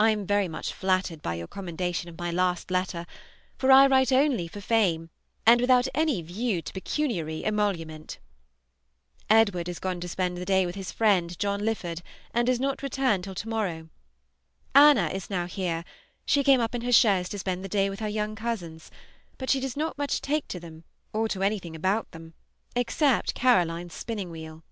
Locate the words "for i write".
3.56-4.10